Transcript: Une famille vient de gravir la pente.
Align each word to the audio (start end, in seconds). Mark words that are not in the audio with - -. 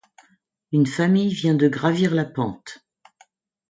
Une 0.71 0.87
famille 0.87 1.31
vient 1.31 1.53
de 1.53 1.67
gravir 1.67 2.15
la 2.15 2.25
pente. 2.25 2.87